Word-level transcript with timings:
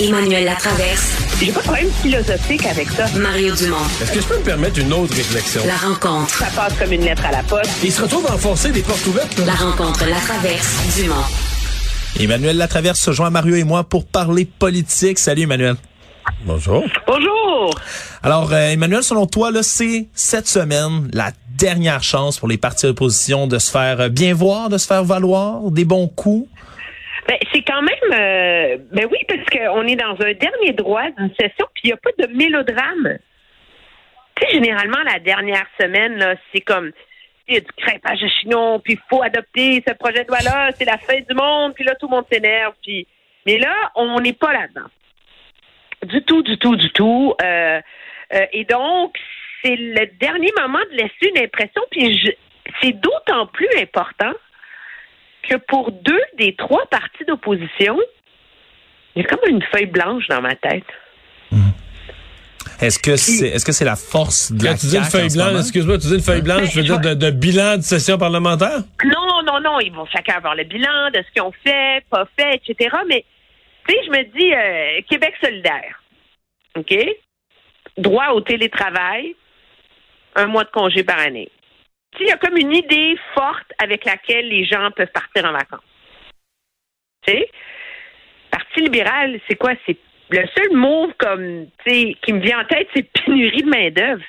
Emmanuel 0.00 0.44
Latraverse. 0.44 1.40
J'ai 1.40 1.50
pas 1.50 1.58
de 1.58 1.64
problème 1.64 1.90
philosophique 2.02 2.64
avec 2.66 2.88
ça. 2.88 3.06
Mario 3.18 3.52
Dumont. 3.56 3.76
Est-ce 4.00 4.12
que 4.12 4.20
je 4.20 4.26
peux 4.26 4.38
me 4.38 4.44
permettre 4.44 4.78
une 4.78 4.92
autre 4.92 5.12
réflexion? 5.12 5.60
La 5.66 5.76
rencontre. 5.76 6.32
Ça 6.32 6.46
passe 6.54 6.72
comme 6.78 6.92
une 6.92 7.04
lettre 7.04 7.24
à 7.26 7.32
la 7.32 7.42
poste. 7.42 7.70
Il 7.82 7.90
se 7.90 8.02
retrouve 8.02 8.24
à 8.26 8.34
enfoncer 8.34 8.70
des 8.70 8.82
portes 8.82 9.04
ouvertes. 9.06 9.36
La 9.44 9.54
rencontre 9.54 10.06
Latraverse. 10.06 10.96
Dumont. 10.96 11.14
Emmanuel 12.20 12.56
Latraverse 12.58 13.00
se 13.00 13.10
joint 13.10 13.26
à 13.26 13.30
Mario 13.30 13.56
et 13.56 13.64
moi 13.64 13.82
pour 13.82 14.06
parler 14.06 14.44
politique. 14.44 15.18
Salut 15.18 15.42
Emmanuel. 15.42 15.74
Bonjour. 16.44 16.84
Bonjour. 17.08 17.74
Alors 18.22 18.52
euh, 18.52 18.70
Emmanuel, 18.70 19.02
selon 19.02 19.26
toi, 19.26 19.50
là, 19.50 19.64
c'est 19.64 20.06
cette 20.14 20.46
semaine 20.46 21.10
la 21.12 21.32
dernière 21.56 22.04
chance 22.04 22.38
pour 22.38 22.46
les 22.46 22.56
partis 22.56 22.86
d'opposition 22.86 23.48
de 23.48 23.58
se 23.58 23.72
faire 23.72 24.00
euh, 24.02 24.08
bien 24.08 24.32
voir, 24.32 24.68
de 24.68 24.78
se 24.78 24.86
faire 24.86 25.02
valoir, 25.02 25.72
des 25.72 25.84
bons 25.84 26.06
coups? 26.06 26.48
Ben, 27.28 27.36
c'est 27.52 27.62
quand 27.62 27.82
même, 27.82 28.12
euh, 28.12 28.78
ben 28.90 29.06
oui, 29.10 29.18
parce 29.28 29.44
qu'on 29.50 29.86
est 29.86 29.96
dans 29.96 30.16
un 30.18 30.32
dernier 30.32 30.72
droit 30.72 31.10
d'une 31.10 31.30
session, 31.38 31.66
puis 31.74 31.82
il 31.84 31.86
n'y 31.88 31.92
a 31.92 31.98
pas 31.98 32.10
de 32.18 32.26
mélodrame. 32.34 33.18
Tu 34.34 34.46
sais, 34.46 34.54
généralement, 34.54 35.02
la 35.04 35.18
dernière 35.18 35.66
semaine, 35.78 36.16
là, 36.16 36.36
c'est 36.52 36.62
comme, 36.62 36.90
il 37.46 37.54
y 37.54 37.56
a 37.58 37.60
du 37.60 37.70
crêpage 37.76 38.20
de 38.20 38.28
chignon, 38.28 38.80
puis 38.80 38.94
il 38.94 39.00
faut 39.10 39.22
adopter 39.22 39.84
ce 39.86 39.92
projet 39.92 40.24
de 40.24 40.28
loi-là, 40.28 40.70
c'est 40.72 40.86
la 40.86 40.96
fin 40.96 41.18
du 41.20 41.34
monde, 41.34 41.74
puis 41.74 41.84
là, 41.84 41.94
tout 41.96 42.08
le 42.08 42.16
monde 42.16 42.24
s'énerve, 42.32 42.72
puis... 42.82 43.06
Mais 43.46 43.58
là, 43.58 43.74
on 43.94 44.20
n'est 44.20 44.32
pas 44.32 44.52
là-dedans. 44.52 44.88
Du 46.04 46.22
tout, 46.22 46.42
du 46.42 46.58
tout, 46.58 46.76
du 46.76 46.90
tout. 46.90 47.34
Euh, 47.42 47.80
euh, 48.34 48.46
et 48.52 48.64
donc, 48.64 49.16
c'est 49.62 49.76
le 49.76 50.06
dernier 50.18 50.50
moment 50.60 50.80
de 50.90 50.96
laisser 50.96 51.32
une 51.34 51.42
impression, 51.42 51.82
puis 51.90 52.18
je, 52.18 52.30
c'est 52.82 52.92
d'autant 52.92 53.46
plus 53.46 53.68
important 53.80 54.32
que 55.42 55.56
pour 55.68 55.92
deux 55.92 56.22
des 56.36 56.54
trois 56.56 56.86
partis 56.86 57.24
d'opposition, 57.26 57.98
il 59.14 59.22
y 59.22 59.24
a 59.24 59.28
comme 59.28 59.48
une 59.48 59.62
feuille 59.62 59.86
blanche 59.86 60.26
dans 60.28 60.40
ma 60.40 60.54
tête. 60.54 60.84
Est-ce 62.80 63.00
que 63.00 63.16
c'est 63.16 63.48
est-ce 63.48 63.64
que 63.64 63.72
c'est 63.72 63.84
la 63.84 63.96
force 63.96 64.52
de 64.52 64.62
Quand 64.62 64.70
la 64.70 64.76
tu 64.76 64.86
dis 64.86 64.96
une 64.96 65.02
feuille 65.02 65.34
blanche, 65.34 65.58
excuse-moi, 65.58 65.98
tu 65.98 66.06
dis 66.06 66.14
une 66.14 66.20
feuille 66.20 66.42
blanche, 66.42 66.70
je 66.72 66.80
veux 66.80 66.86
dire 66.86 67.00
de, 67.00 67.14
de 67.14 67.30
bilan 67.30 67.78
de 67.78 67.82
session 67.82 68.18
parlementaire? 68.18 68.84
Non, 69.04 69.42
non, 69.44 69.60
non, 69.60 69.80
ils 69.80 69.92
vont 69.92 70.06
chacun 70.06 70.34
avoir 70.36 70.54
le 70.54 70.62
bilan 70.62 71.10
de 71.12 71.20
ce 71.26 71.32
qu'ils 71.32 71.42
ont 71.42 71.52
fait, 71.64 72.04
pas 72.08 72.28
fait, 72.38 72.54
etc. 72.54 72.96
Mais, 73.08 73.24
tu 73.88 73.94
sais, 73.94 74.00
je 74.06 74.10
me 74.10 74.22
dis, 74.38 74.54
euh, 74.54 75.00
Québec 75.08 75.34
solidaire, 75.42 76.02
OK? 76.76 76.94
Droit 77.96 78.28
au 78.28 78.42
télétravail, 78.42 79.34
un 80.36 80.46
mois 80.46 80.62
de 80.62 80.70
congé 80.70 81.02
par 81.02 81.18
année. 81.18 81.50
Il 82.20 82.26
y 82.26 82.30
a 82.30 82.36
comme 82.36 82.56
une 82.56 82.74
idée 82.74 83.16
forte 83.34 83.72
avec 83.82 84.04
laquelle 84.04 84.48
les 84.48 84.64
gens 84.64 84.90
peuvent 84.96 85.12
partir 85.12 85.44
en 85.44 85.52
vacances. 85.52 85.80
Tu 87.26 87.32
sais? 87.32 87.50
Parti 88.50 88.80
libéral, 88.80 89.38
c'est 89.48 89.56
quoi? 89.56 89.72
C'est 89.86 89.96
le 90.30 90.46
seul 90.56 90.76
mot 90.76 91.10
comme, 91.18 91.66
qui 91.86 92.32
me 92.32 92.40
vient 92.40 92.60
en 92.60 92.64
tête, 92.64 92.88
c'est 92.94 93.02
pénurie 93.24 93.62
de 93.62 93.68
main-d'œuvre. 93.68 94.22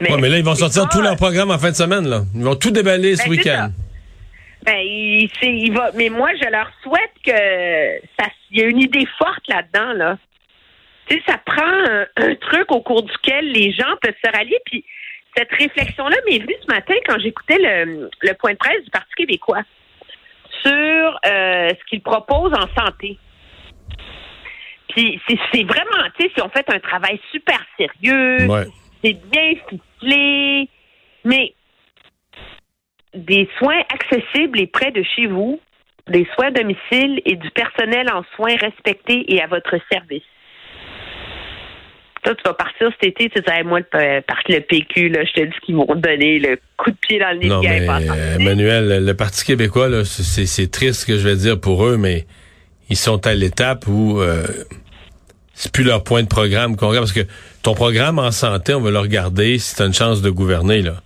Ouais, 0.00 0.16
mais 0.20 0.28
là, 0.28 0.38
ils 0.38 0.44
vont 0.44 0.54
sortir 0.54 0.84
pas- 0.84 0.88
tout 0.90 1.00
leur 1.02 1.16
programme 1.16 1.50
en 1.50 1.58
fin 1.58 1.70
de 1.70 1.76
semaine, 1.76 2.06
là. 2.08 2.22
Ils 2.34 2.42
vont 2.44 2.56
tout 2.56 2.70
déballer 2.70 3.16
ce 3.16 3.24
Ben, 3.24 3.30
week-end. 3.30 3.68
Ben, 4.62 4.78
il, 4.78 5.30
il 5.42 5.72
va. 5.72 5.90
Mais 5.94 6.08
moi, 6.08 6.30
je 6.34 6.48
leur 6.50 6.70
souhaite 6.82 7.12
que 7.24 8.06
ça. 8.18 8.28
Il 8.50 8.60
y 8.60 8.62
a 8.62 8.66
une 8.66 8.80
idée 8.80 9.06
forte 9.16 9.46
là-dedans, 9.48 9.92
là. 9.94 10.18
Tu 11.08 11.16
sais, 11.16 11.22
ça 11.26 11.38
prend 11.38 11.62
un, 11.64 12.06
un 12.16 12.34
truc 12.34 12.70
au 12.70 12.80
cours 12.82 13.02
duquel 13.02 13.50
les 13.52 13.72
gens 13.72 13.96
peuvent 14.02 14.14
se 14.22 14.30
rallier. 14.30 14.58
Puis 14.66 14.84
cette 15.38 15.52
réflexion-là 15.52 16.16
m'est 16.28 16.38
venue 16.40 16.56
ce 16.60 16.66
matin 16.74 16.94
quand 17.06 17.18
j'écoutais 17.20 17.58
le, 17.58 18.10
le 18.22 18.34
point 18.34 18.52
de 18.52 18.56
presse 18.56 18.82
du 18.84 18.90
Parti 18.90 19.14
québécois 19.16 19.62
sur 20.64 21.20
euh, 21.26 21.68
ce 21.70 21.84
qu'il 21.88 22.02
propose 22.02 22.52
en 22.52 22.66
santé. 22.76 23.18
Puis 24.88 25.20
c'est 25.28 25.62
vraiment, 25.62 26.08
tu 26.18 26.24
sais, 26.24 26.32
si 26.34 26.42
on 26.42 26.48
fait 26.48 26.68
un 26.72 26.80
travail 26.80 27.20
super 27.30 27.60
sérieux, 27.76 28.48
Ouais. 28.48 28.66
c'est 29.04 29.16
bien 29.30 29.52
ficelé, 29.68 30.68
mais 31.24 31.54
des 33.14 33.48
soins 33.58 33.82
accessibles 33.94 34.58
et 34.60 34.66
près 34.66 34.90
de 34.90 35.02
chez 35.02 35.26
vous, 35.26 35.60
des 36.08 36.26
soins 36.34 36.46
à 36.46 36.50
domicile 36.50 37.20
et 37.24 37.36
du 37.36 37.50
personnel 37.50 38.10
en 38.12 38.24
soins 38.34 38.56
respectés 38.56 39.32
et 39.32 39.40
à 39.42 39.46
votre 39.46 39.76
service. 39.92 40.22
Tu 42.34 42.42
vas 42.44 42.54
partir 42.54 42.90
cet 43.00 43.10
été, 43.10 43.30
tu 43.30 43.42
Hey, 43.50 43.64
moi, 43.64 43.80
le, 43.80 44.20
parti 44.20 44.52
le 44.52 44.60
PQ, 44.60 45.08
là, 45.08 45.24
je 45.24 45.32
te 45.40 45.46
dis 45.46 45.56
qu'ils 45.64 45.76
vont 45.76 45.86
donner 45.94 46.38
le 46.38 46.58
coup 46.76 46.90
de 46.90 46.96
pied 46.96 47.18
dans 47.18 47.32
le 47.32 47.38
nez 47.38 47.48
Non, 47.48 47.60
mais 47.62 47.88
euh, 47.88 48.36
Emmanuel, 48.38 49.04
le 49.04 49.14
Parti 49.14 49.44
québécois, 49.44 49.88
là, 49.88 50.04
c'est 50.04 50.46
c'est 50.46 50.70
triste 50.70 51.00
ce 51.00 51.06
que 51.06 51.16
je 51.18 51.26
vais 51.26 51.36
dire 51.36 51.58
pour 51.58 51.86
eux, 51.86 51.96
mais 51.96 52.26
ils 52.90 52.96
sont 52.96 53.26
à 53.26 53.34
l'étape 53.34 53.86
où 53.86 54.20
euh, 54.20 54.46
c'est 55.54 55.72
plus 55.72 55.84
leur 55.84 56.04
point 56.04 56.22
de 56.22 56.28
programme 56.28 56.76
qu'on 56.76 56.88
regarde, 56.88 57.06
parce 57.06 57.12
que 57.12 57.26
ton 57.62 57.74
programme 57.74 58.18
en 58.18 58.30
santé, 58.30 58.74
on 58.74 58.80
va 58.80 58.90
le 58.90 58.98
regarder 58.98 59.58
si 59.58 59.74
tu 59.74 59.82
as 59.82 59.86
une 59.86 59.94
chance 59.94 60.22
de 60.22 60.30
gouverner. 60.30 60.82
Là. 60.82 61.02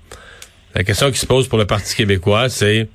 La 0.74 0.84
question 0.84 1.10
qui 1.10 1.18
se 1.18 1.26
pose 1.26 1.48
pour 1.48 1.58
le 1.58 1.66
Parti 1.66 1.94
québécois, 1.94 2.48
c'est 2.48 2.88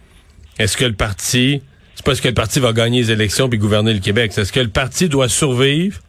est-ce 0.60 0.78
que 0.78 0.86
le 0.86 0.94
parti, 0.94 1.62
c'est 1.96 2.06
pas 2.06 2.12
est-ce 2.14 2.22
que 2.22 2.28
le 2.28 2.34
parti 2.34 2.60
va 2.60 2.74
gagner 2.74 3.02
les 3.02 3.12
élections 3.12 3.50
puis 3.50 3.60
gouverner 3.60 3.94
le 3.94 4.00
Québec, 4.00 4.34
c'est 4.34 4.42
est-ce 4.42 4.54
que 4.54 4.60
le 4.60 4.70
parti 4.70 5.10
doit 5.10 5.30
survivre 5.30 6.00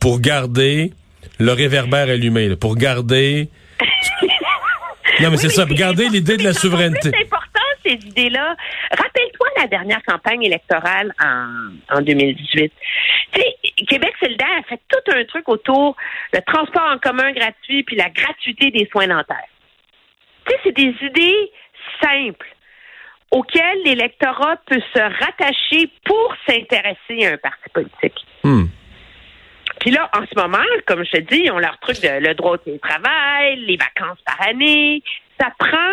pour 0.00 0.20
garder 0.20 0.92
le 1.38 1.52
réverbère 1.52 2.08
allumé, 2.08 2.48
là, 2.48 2.56
pour 2.56 2.76
garder... 2.76 3.48
Non, 5.20 5.30
mais 5.30 5.36
c'est 5.36 5.48
ça, 5.48 5.64
pour 5.64 5.76
garder 5.76 6.08
l'idée 6.08 6.36
de 6.36 6.42
la 6.42 6.52
souveraineté. 6.52 7.10
C'est 7.14 7.22
important, 7.22 7.60
ces 7.84 7.92
idées-là. 7.92 8.56
Rappelle-toi 8.90 9.46
la 9.58 9.66
dernière 9.68 10.02
campagne 10.02 10.42
électorale 10.42 11.14
en, 11.22 11.96
en 11.96 12.00
2018. 12.00 12.72
Tu 13.32 13.40
sais, 13.40 13.54
Québec 13.86 14.12
solidaire 14.18 14.48
a 14.58 14.62
fait 14.64 14.80
tout 14.88 15.12
un 15.12 15.24
truc 15.24 15.48
autour 15.48 15.96
le 16.32 16.40
transport 16.40 16.90
en 16.92 16.98
commun 16.98 17.32
gratuit 17.32 17.84
puis 17.84 17.96
la 17.96 18.10
gratuité 18.10 18.70
des 18.70 18.88
soins 18.90 19.06
dentaires. 19.06 19.48
Tu 20.46 20.52
sais, 20.52 20.60
c'est 20.64 20.76
des 20.76 20.94
idées 21.02 21.52
simples 22.02 22.48
auxquelles 23.30 23.82
l'électorat 23.84 24.56
peut 24.66 24.82
se 24.94 25.00
rattacher 25.00 25.90
pour 26.04 26.34
s'intéresser 26.46 27.26
à 27.26 27.32
un 27.32 27.36
parti 27.38 27.68
politique. 27.72 28.26
Hmm. 28.42 28.66
Puis 29.84 29.92
là, 29.92 30.08
en 30.14 30.24
ce 30.24 30.34
moment, 30.34 30.64
comme 30.86 31.04
je 31.04 31.10
te 31.10 31.20
dis, 31.20 31.50
ont 31.50 31.58
leur 31.58 31.78
truc 31.80 32.00
de 32.00 32.08
le 32.08 32.34
droit 32.34 32.52
au 32.52 32.56
télétravail, 32.56 33.56
les 33.66 33.76
vacances 33.76 34.18
par 34.24 34.40
année. 34.48 35.02
Ça 35.38 35.52
prend, 35.58 35.92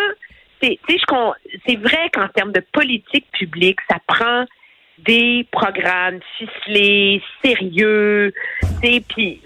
c'est, 0.62 0.80
tu 0.88 1.76
vrai 1.76 2.08
qu'en 2.10 2.26
termes 2.28 2.52
de 2.52 2.64
politique 2.72 3.26
publique, 3.32 3.78
ça 3.90 3.98
prend 4.06 4.46
des 4.96 5.46
programmes 5.52 6.20
ficelés, 6.38 7.22
sérieux. 7.44 8.32
Tu 8.82 9.02
puis 9.02 9.42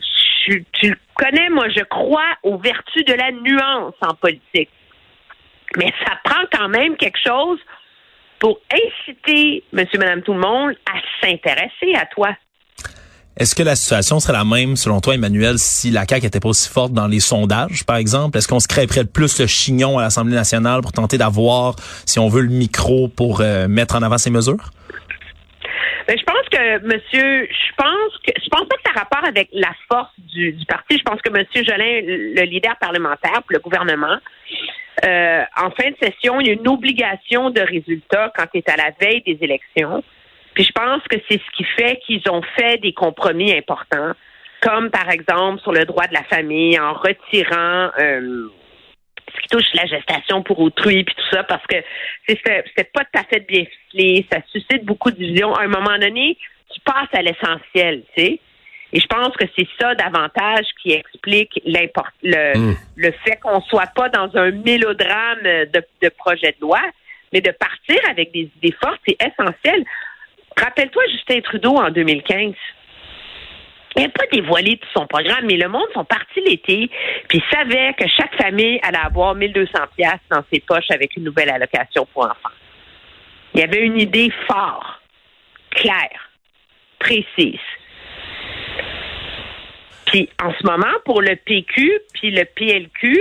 je- 0.46 0.58
tu 0.74 0.90
le 0.90 0.96
connais, 1.14 1.48
moi, 1.48 1.68
je 1.68 1.82
crois 1.82 2.36
aux 2.44 2.56
vertus 2.58 3.04
de 3.04 3.14
la 3.14 3.32
nuance 3.32 3.94
en 4.00 4.14
politique. 4.14 4.70
Mais 5.76 5.92
ça 6.06 6.20
prend 6.22 6.44
quand 6.52 6.68
même 6.68 6.96
quelque 6.96 7.18
chose 7.18 7.58
pour 8.38 8.60
inciter 8.72 9.64
monsieur, 9.72 9.98
madame, 9.98 10.22
tout 10.22 10.34
le 10.34 10.38
monde 10.38 10.76
à 10.86 11.00
s'intéresser 11.20 11.96
à 11.96 12.06
toi. 12.06 12.28
Est-ce 13.38 13.54
que 13.54 13.62
la 13.62 13.76
situation 13.76 14.18
serait 14.18 14.32
la 14.32 14.44
même, 14.44 14.76
selon 14.76 15.02
toi, 15.02 15.14
Emmanuel, 15.14 15.58
si 15.58 15.90
la 15.90 16.06
CAQ 16.08 16.26
était 16.26 16.40
pas 16.40 16.48
aussi 16.48 16.70
forte 16.70 16.92
dans 16.92 17.06
les 17.06 17.20
sondages, 17.20 17.84
par 17.84 17.96
exemple? 17.96 18.38
Est-ce 18.38 18.48
qu'on 18.48 18.60
se 18.60 18.68
crêperait 18.68 19.04
plus 19.04 19.38
le 19.38 19.46
chignon 19.46 19.98
à 19.98 20.02
l'Assemblée 20.02 20.34
nationale 20.34 20.80
pour 20.80 20.92
tenter 20.92 21.18
d'avoir, 21.18 21.76
si 22.06 22.18
on 22.18 22.28
veut, 22.28 22.40
le 22.40 22.48
micro 22.48 23.08
pour 23.08 23.42
euh, 23.42 23.68
mettre 23.68 23.94
en 23.94 24.00
avant 24.00 24.16
ces 24.16 24.30
mesures? 24.30 24.70
Ben, 26.08 26.16
je 26.18 26.24
pense 26.24 26.48
que 26.50 26.86
monsieur, 26.86 27.46
je 27.50 27.74
pense 27.76 28.18
que 28.26 28.32
je 28.42 28.48
pense 28.48 28.68
pas 28.68 28.76
que 28.76 28.82
ça 28.86 28.92
a 28.94 29.00
rapport 29.00 29.28
avec 29.28 29.48
la 29.52 29.72
force 29.86 30.12
du, 30.18 30.56
parti. 30.66 30.96
Je 30.96 31.02
pense 31.02 31.20
que 31.20 31.30
monsieur 31.30 31.62
Jolin, 31.62 32.00
le 32.06 32.42
leader 32.44 32.76
parlementaire, 32.80 33.42
puis 33.46 33.56
le 33.56 33.58
gouvernement, 33.58 34.16
euh, 35.04 35.42
en 35.56 35.70
fin 35.72 35.90
de 35.90 35.96
session, 36.00 36.40
il 36.40 36.46
y 36.46 36.50
a 36.50 36.52
une 36.54 36.68
obligation 36.68 37.50
de 37.50 37.60
résultat 37.60 38.32
quand 38.34 38.46
tu 38.50 38.60
es 38.60 38.70
à 38.70 38.76
la 38.76 38.92
veille 38.98 39.22
des 39.26 39.36
élections. 39.42 40.02
Puis 40.56 40.64
je 40.64 40.72
pense 40.72 41.02
que 41.04 41.16
c'est 41.28 41.38
ce 41.38 41.50
qui 41.56 41.64
fait 41.64 41.98
qu'ils 42.06 42.22
ont 42.30 42.40
fait 42.56 42.78
des 42.78 42.94
compromis 42.94 43.52
importants, 43.54 44.12
comme 44.62 44.90
par 44.90 45.10
exemple 45.10 45.60
sur 45.60 45.70
le 45.72 45.84
droit 45.84 46.06
de 46.06 46.14
la 46.14 46.24
famille, 46.24 46.80
en 46.80 46.94
retirant 46.94 47.90
euh, 47.98 48.48
ce 49.34 49.40
qui 49.42 49.48
touche 49.48 49.74
la 49.74 49.84
gestation 49.84 50.42
pour 50.42 50.58
autrui, 50.60 51.04
puis 51.04 51.14
tout 51.14 51.28
ça, 51.36 51.44
parce 51.44 51.64
que 51.66 51.76
c'est- 52.26 52.42
pas 52.92 53.04
tout 53.04 53.20
à 53.20 53.24
fait 53.24 53.40
bien 53.46 53.64
ficelé, 53.66 54.26
ça 54.32 54.38
suscite 54.50 54.84
beaucoup 54.86 55.10
de 55.10 55.16
divisions. 55.16 55.54
À 55.54 55.64
un 55.64 55.68
moment 55.68 55.98
donné, 55.98 56.38
tu 56.72 56.80
passes 56.80 57.12
à 57.12 57.20
l'essentiel, 57.20 58.02
tu 58.16 58.24
sais. 58.24 58.40
Et 58.94 59.00
je 59.00 59.06
pense 59.08 59.36
que 59.36 59.44
c'est 59.58 59.68
ça 59.78 59.94
davantage 59.94 60.64
qui 60.80 60.92
explique 60.92 61.60
l'import- 61.66 62.08
le, 62.22 62.56
Mm. 62.56 62.76
le 62.96 63.12
fait 63.24 63.36
qu'on 63.42 63.60
soit 63.60 63.90
pas 63.94 64.08
dans 64.08 64.34
un 64.36 64.52
mélodrame 64.52 65.42
de, 65.42 65.82
de 66.02 66.08
projet 66.16 66.52
de 66.52 66.60
loi, 66.62 66.80
mais 67.32 67.40
de 67.42 67.50
partir 67.50 67.98
avec 68.08 68.32
des 68.32 68.48
idées 68.56 68.74
fortes, 68.80 69.00
c'est 69.06 69.18
essentiel. 69.20 69.84
Rappelle-toi 70.58 71.02
Justin 71.12 71.40
Trudeau 71.40 71.76
en 71.76 71.90
2015. 71.90 72.54
Il 73.96 74.02
n'a 74.02 74.08
pas 74.10 74.26
dévoilé 74.30 74.76
tout 74.76 74.88
son 74.94 75.06
programme, 75.06 75.46
mais 75.46 75.56
le 75.56 75.68
monde 75.68 75.88
sont 75.94 76.04
partis 76.04 76.40
l'été, 76.40 76.90
puis 77.28 77.42
ils 77.42 77.56
savaient 77.56 77.94
que 77.94 78.06
chaque 78.08 78.34
famille 78.36 78.78
allait 78.82 78.98
avoir 78.98 79.34
1200 79.34 79.72
pièces 79.96 80.20
dans 80.30 80.44
ses 80.52 80.60
poches 80.60 80.90
avec 80.90 81.16
une 81.16 81.24
nouvelle 81.24 81.48
allocation 81.48 82.06
pour 82.12 82.24
enfants. 82.24 82.54
Il 83.54 83.60
y 83.60 83.62
avait 83.62 83.80
une 83.80 83.98
idée 83.98 84.30
forte, 84.46 85.00
claire, 85.70 86.30
précise. 86.98 87.58
Puis 90.06 90.28
en 90.42 90.52
ce 90.52 90.66
moment, 90.66 90.92
pour 91.06 91.22
le 91.22 91.36
PQ 91.36 92.00
puis 92.12 92.30
le 92.30 92.44
PLQ, 92.44 93.18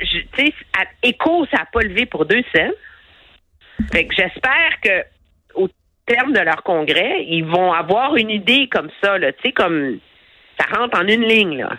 tu 0.00 0.26
sais, 0.36 0.54
écho, 1.02 1.46
ça 1.50 1.58
n'a 1.58 1.66
pas 1.66 1.80
levé 1.80 2.06
pour 2.06 2.24
deux 2.24 2.42
cents. 2.54 2.72
Fait 3.92 4.06
que 4.06 4.14
j'espère 4.14 4.80
que 4.82 5.04
terme 6.08 6.32
de 6.32 6.40
leur 6.40 6.62
congrès, 6.62 7.24
ils 7.28 7.44
vont 7.44 7.72
avoir 7.72 8.16
une 8.16 8.30
idée 8.30 8.68
comme 8.70 8.88
ça, 9.02 9.18
là, 9.18 9.32
tu 9.32 9.38
sais, 9.44 9.52
comme 9.52 9.98
ça 10.58 10.66
rentre 10.76 10.98
en 10.98 11.06
une 11.06 11.22
ligne, 11.22 11.58
là. 11.58 11.70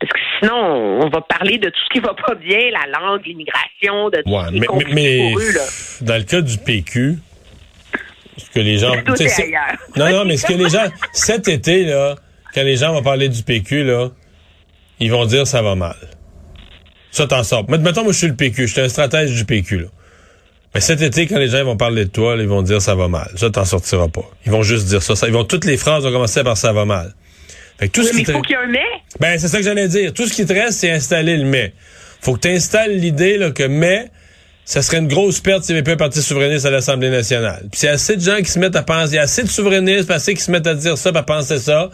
Parce 0.00 0.12
que 0.12 0.18
sinon, 0.38 1.00
on 1.02 1.08
va 1.08 1.20
parler 1.20 1.58
de 1.58 1.68
tout 1.68 1.80
ce 1.88 1.92
qui 1.92 2.00
va 2.00 2.14
pas 2.14 2.34
bien, 2.34 2.58
la 2.70 2.86
langue, 2.98 3.26
l'immigration, 3.26 4.08
de 4.10 4.22
tout 4.22 4.30
ce 4.30 4.50
qui 4.50 4.90
est 4.90 4.94
mais, 4.94 5.34
eux, 5.34 5.52
là. 5.52 5.62
Dans 6.02 6.16
le 6.16 6.24
cas 6.24 6.40
du 6.40 6.56
PQ, 6.58 7.18
ce 8.36 8.50
que 8.50 8.60
les 8.60 8.78
gens. 8.78 8.92
Tout 9.04 9.20
est 9.20 9.40
ailleurs. 9.40 9.76
Non, 9.96 10.10
non, 10.10 10.24
mais 10.24 10.36
ce 10.36 10.46
que 10.46 10.54
les 10.54 10.70
gens. 10.70 10.86
Cet 11.12 11.48
été, 11.48 11.84
là, 11.84 12.14
quand 12.54 12.62
les 12.62 12.76
gens 12.76 12.92
vont 12.92 13.02
parler 13.02 13.28
du 13.28 13.42
PQ, 13.42 13.84
là, 13.84 14.08
ils 14.98 15.10
vont 15.10 15.26
dire 15.26 15.46
ça 15.46 15.62
va 15.62 15.74
mal. 15.74 15.96
Ça 17.10 17.26
t'en 17.26 17.42
sort. 17.42 17.68
Mettons, 17.68 18.04
moi, 18.04 18.12
je 18.12 18.18
suis 18.18 18.28
le 18.28 18.36
PQ. 18.36 18.68
Je 18.68 18.72
suis 18.72 18.80
un 18.80 18.88
stratège 18.88 19.34
du 19.34 19.44
PQ, 19.44 19.80
là. 19.80 19.86
Mais 20.74 20.80
cet 20.80 21.02
été, 21.02 21.26
quand 21.26 21.38
les 21.38 21.48
gens 21.48 21.64
vont 21.64 21.76
parler 21.76 22.04
de 22.04 22.10
toi, 22.10 22.36
ils 22.38 22.46
vont 22.46 22.62
dire 22.62 22.80
ça 22.80 22.94
va 22.94 23.08
mal. 23.08 23.30
Ça, 23.36 23.50
t'en 23.50 23.64
sortiras 23.64 24.08
pas. 24.08 24.28
Ils 24.46 24.52
vont 24.52 24.62
juste 24.62 24.86
dire 24.86 25.02
ça. 25.02 25.16
ça. 25.16 25.26
Ils 25.26 25.32
vont 25.32 25.44
toutes 25.44 25.64
les 25.64 25.76
phrases 25.76 26.04
vont 26.04 26.12
commencer 26.12 26.44
par 26.44 26.56
ça 26.56 26.72
va 26.72 26.84
mal. 26.84 27.12
Fait 27.78 27.88
tout 27.88 28.04
ce 28.04 28.14
mais 28.14 28.20
il 28.20 28.26
faut 28.26 28.42
qu'il 28.42 28.52
y 28.52 28.54
ait 28.54 28.62
un 28.62 28.66
mais. 28.68 28.78
Ben, 29.18 29.38
c'est 29.38 29.48
ça 29.48 29.58
que 29.58 29.64
j'allais 29.64 29.88
dire. 29.88 30.12
Tout 30.12 30.26
ce 30.26 30.34
qui 30.34 30.46
te 30.46 30.52
reste, 30.52 30.78
c'est 30.80 30.90
installer 30.90 31.36
le 31.36 31.44
mais. 31.44 31.72
Faut 32.20 32.34
que 32.34 32.40
tu 32.40 32.48
installes 32.48 32.98
l'idée 32.98 33.38
là, 33.38 33.50
que 33.50 33.62
mais, 33.62 34.10
ça 34.64 34.82
serait 34.82 34.98
une 34.98 35.08
grosse 35.08 35.40
perte 35.40 35.64
s'il 35.64 35.74
n'y 35.74 35.78
avait 35.78 35.84
pas 35.86 35.92
un 35.94 35.96
parti 35.96 36.22
souverainiste 36.22 36.66
à 36.66 36.70
l'Assemblée 36.70 37.10
nationale. 37.10 37.64
Puis 37.72 37.80
il 37.82 37.86
y 37.86 37.88
a 37.88 37.92
assez 37.92 38.16
de 38.16 38.20
gens 38.20 38.36
qui 38.36 38.50
se 38.50 38.58
mettent 38.58 38.76
à 38.76 38.82
penser, 38.82 39.14
il 39.14 39.16
y 39.16 39.18
a 39.18 39.22
assez 39.22 39.42
de 39.42 39.48
souverainistes, 39.48 40.10
assez 40.10 40.34
qui 40.34 40.42
se 40.42 40.50
mettent 40.50 40.66
à 40.66 40.74
dire 40.74 40.96
ça, 40.96 41.10
à 41.12 41.22
penser 41.22 41.58
ça. 41.58 41.90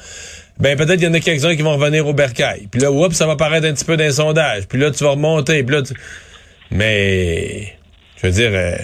Ben 0.59 0.77
peut-être 0.77 0.97
qu'il 0.97 1.05
y 1.05 1.11
en 1.11 1.15
a 1.15 1.21
quelques-uns 1.21 1.55
qui 1.55 1.63
vont 1.63 1.77
revenir 1.77 2.07
au 2.07 2.13
bercail. 2.13 2.67
Puis 2.71 2.81
là, 2.81 2.91
oups, 2.91 3.15
ça 3.15 3.27
va 3.27 3.37
paraître 3.37 3.67
un 3.67 3.73
petit 3.73 3.85
peu 3.85 3.97
d'un 3.97 4.11
sondage. 4.11 4.67
Puis 4.67 4.79
là, 4.79 4.91
tu 4.91 5.05
vas 5.05 5.11
remonter. 5.11 5.63
Puis 5.63 5.77
là, 5.77 5.83
Mais 6.71 7.77
je 8.17 8.27
veux 8.27 8.33
dire, 8.33 8.51
euh, 8.53 8.77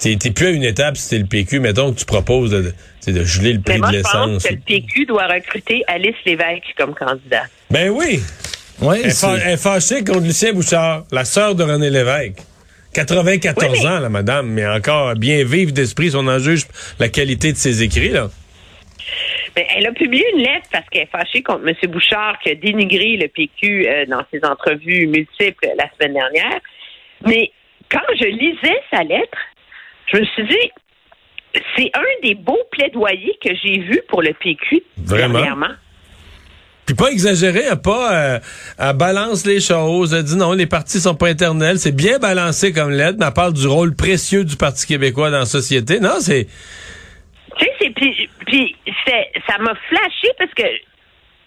t'es 0.00 0.30
plus 0.30 0.46
à 0.46 0.50
une 0.50 0.64
étape 0.64 0.96
si 0.96 1.10
t'es 1.10 1.18
le 1.18 1.26
PQ, 1.26 1.60
mettons 1.60 1.92
que 1.92 1.98
tu 1.98 2.04
proposes 2.04 2.50
de, 2.50 2.72
de 3.10 3.24
geler 3.24 3.54
le 3.54 3.60
prix 3.60 3.80
de 3.80 3.86
l'essence. 3.92 4.12
Je 4.14 4.32
pense 4.32 4.46
que 4.46 4.54
le 4.54 4.60
PQ 4.60 5.06
doit 5.06 5.26
recruter 5.26 5.82
Alice 5.88 6.16
Lévesque 6.24 6.74
comme 6.76 6.94
candidat. 6.94 7.44
Ben 7.70 7.90
oui. 7.90 8.20
Oui, 8.80 8.96
elle, 9.02 9.52
est 9.52 9.56
fâchée 9.56 10.02
contre 10.02 10.20
Lucien 10.20 10.52
Bouchard, 10.52 11.04
la 11.12 11.24
sœur 11.24 11.54
de 11.54 11.62
René 11.62 11.90
Lévesque. 11.90 12.42
94 12.94 13.86
ans, 13.86 14.00
la 14.00 14.08
madame, 14.08 14.48
mais 14.48 14.66
encore 14.66 15.14
bien 15.14 15.44
vive 15.44 15.72
d'esprit, 15.72 16.10
son 16.10 16.26
enjeu, 16.28 16.56
la 16.98 17.08
qualité 17.08 17.52
de 17.52 17.56
ses 17.56 17.82
écrits, 17.82 18.10
là. 18.10 18.28
Ben, 19.54 19.64
elle 19.76 19.86
a 19.86 19.92
publié 19.92 20.24
une 20.34 20.42
lettre 20.42 20.66
parce 20.72 20.88
qu'elle 20.88 21.02
est 21.02 21.10
fâchée 21.10 21.42
contre 21.42 21.66
M. 21.66 21.90
Bouchard 21.90 22.38
qui 22.42 22.50
a 22.50 22.54
dénigré 22.54 23.16
le 23.16 23.28
PQ 23.28 23.86
euh, 23.86 24.06
dans 24.06 24.22
ses 24.32 24.42
entrevues 24.44 25.06
multiples 25.06 25.68
la 25.76 25.90
semaine 25.94 26.14
dernière. 26.14 26.58
Mais 27.26 27.50
quand 27.92 28.00
je 28.18 28.26
lisais 28.26 28.80
sa 28.90 29.02
lettre, 29.02 29.38
je 30.12 30.18
me 30.18 30.24
suis 30.24 30.44
dit, 30.44 30.70
c'est 31.76 31.90
un 31.94 32.22
des 32.22 32.34
beaux 32.34 32.62
plaidoyers 32.70 33.38
que 33.44 33.50
j'ai 33.62 33.78
vus 33.80 34.02
pour 34.08 34.22
le 34.22 34.32
PQ 34.32 34.82
Vraiment? 34.96 35.34
dernièrement. 35.34 35.74
Puis 36.86 36.96
pas 36.96 37.12
exagéré, 37.12 37.66
à 37.68 37.76
pas 37.76 38.40
à 38.76 38.92
balance 38.92 39.46
les 39.46 39.60
choses, 39.60 40.12
elle 40.14 40.24
dit 40.24 40.36
non, 40.36 40.52
les 40.52 40.66
partis 40.66 40.98
sont 40.98 41.14
pas 41.14 41.30
éternels, 41.30 41.78
c'est 41.78 41.94
bien 41.94 42.18
balancé 42.18 42.72
comme 42.72 42.90
lettre, 42.90 43.18
mais 43.20 43.26
elle 43.26 43.32
parle 43.32 43.52
du 43.52 43.68
rôle 43.68 43.94
précieux 43.94 44.44
du 44.44 44.56
Parti 44.56 44.86
québécois 44.86 45.30
dans 45.30 45.38
la 45.38 45.44
société. 45.44 46.00
Non, 46.00 46.18
c'est 46.18 46.48
tu 47.58 47.66
sais, 47.78 47.90
puis, 47.90 48.28
puis 48.46 48.76
ça 49.06 49.58
m'a 49.58 49.74
flashé 49.88 50.28
parce 50.38 50.52
que 50.54 50.62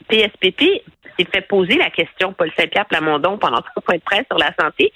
PSPP 0.07 0.83
s'est 1.18 1.27
fait 1.33 1.48
poser 1.48 1.75
la 1.77 1.89
question 1.89 2.33
Paul 2.33 2.51
Saint-Pierre 2.57 2.86
Plamondon 2.86 3.38
pendant 3.38 3.62
son 3.74 3.81
point 3.81 3.95
de 3.95 4.01
presse 4.01 4.25
sur 4.30 4.38
la 4.38 4.53
santé, 4.59 4.94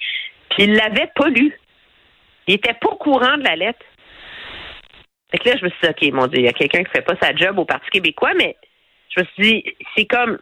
puis 0.50 0.64
il 0.64 0.74
l'avait 0.74 1.10
pas 1.14 1.28
lu. 1.28 1.58
Il 2.46 2.54
était 2.54 2.74
pas 2.74 2.88
au 2.88 2.96
courant 2.96 3.36
de 3.38 3.44
la 3.44 3.56
lettre. 3.56 3.84
Fait 5.30 5.38
que 5.38 5.48
là, 5.48 5.56
je 5.58 5.64
me 5.64 5.70
suis 5.70 5.78
dit, 5.82 5.88
OK, 5.88 6.12
mon 6.14 6.26
Dieu, 6.26 6.40
il 6.40 6.44
y 6.46 6.48
a 6.48 6.52
quelqu'un 6.52 6.82
qui 6.82 6.90
fait 6.90 7.02
pas 7.02 7.14
sa 7.22 7.34
job 7.34 7.58
au 7.58 7.64
Parti 7.64 7.88
québécois, 7.90 8.32
mais 8.36 8.56
je 9.14 9.22
me 9.22 9.26
suis 9.26 9.42
dit, 9.42 9.74
c'est 9.96 10.06
comme, 10.06 10.38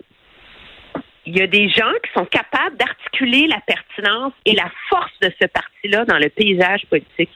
il 1.26 1.36
y 1.36 1.42
a 1.42 1.46
des 1.46 1.68
gens 1.68 1.92
qui 2.02 2.10
sont 2.14 2.24
capables 2.24 2.76
d'articuler 2.78 3.46
la 3.48 3.60
pertinence 3.66 4.32
et 4.46 4.54
la 4.54 4.70
force 4.88 5.12
de 5.20 5.30
ce 5.40 5.46
parti-là 5.46 6.06
dans 6.06 6.16
le 6.16 6.30
paysage 6.30 6.86
politique. 6.88 7.30